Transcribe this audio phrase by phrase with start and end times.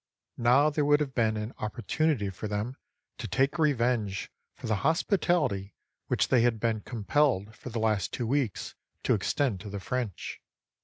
[0.39, 2.75] Now there would have been an opportunity for them
[3.19, 5.75] to take revenge for the hospitality
[6.07, 9.79] which they had been com pelled for the last two weeks to extend to the
[9.79, 10.41] French.